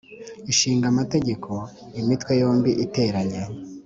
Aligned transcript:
Ishinga 0.51 0.85
Amategeko 0.93 1.51
Imitwe 1.99 2.31
yombi 2.41 2.71
iteranye 2.85 3.41